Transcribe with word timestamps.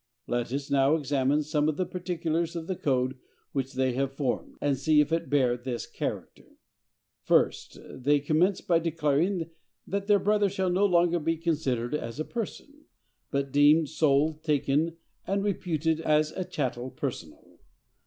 Let 0.25 0.51
us 0.51 0.71
now 0.71 0.95
examine 0.95 1.43
some 1.43 1.69
of 1.69 1.77
the 1.77 1.85
particulars 1.85 2.55
of 2.55 2.65
the 2.65 2.75
code 2.75 3.19
which 3.51 3.73
they 3.73 3.93
have 3.93 4.11
formed, 4.11 4.55
and 4.59 4.75
see 4.75 4.99
if 4.99 5.11
it 5.11 5.29
bear 5.29 5.55
this 5.55 5.85
character. 5.85 6.57
First, 7.21 7.77
they 7.87 8.19
commence 8.19 8.61
by 8.61 8.79
declaring 8.79 9.51
that 9.85 10.07
their 10.07 10.17
brother 10.17 10.49
shall 10.49 10.71
no 10.71 10.87
longer 10.87 11.19
be 11.19 11.37
considered 11.37 11.93
as 11.93 12.19
a 12.19 12.25
person, 12.25 12.85
but 13.29 13.51
deemed, 13.51 13.89
sold, 13.89 14.41
taken, 14.43 14.97
and 15.27 15.43
reputed, 15.43 15.99
as 16.01 16.31
a 16.31 16.45
chattel 16.45 16.89
personal. 16.89 17.59